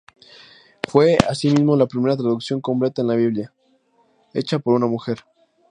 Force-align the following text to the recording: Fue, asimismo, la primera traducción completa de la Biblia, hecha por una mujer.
Fue, 0.89 1.15
asimismo, 1.29 1.75
la 1.77 1.85
primera 1.85 2.17
traducción 2.17 2.59
completa 2.59 3.03
de 3.03 3.07
la 3.07 3.13
Biblia, 3.15 3.53
hecha 4.33 4.57
por 4.57 4.73
una 4.73 4.87
mujer. 4.87 5.19